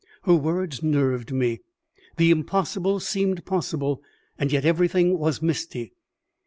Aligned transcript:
Her 0.23 0.33
words 0.33 0.81
nerved 0.81 1.31
me. 1.31 1.59
The 2.17 2.31
impossible 2.31 2.99
seemed 2.99 3.45
possible, 3.45 4.01
and 4.35 4.51
yet 4.51 4.65
everything 4.65 5.19
was 5.19 5.43
misty. 5.43 5.93